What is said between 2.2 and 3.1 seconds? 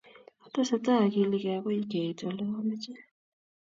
ole amoche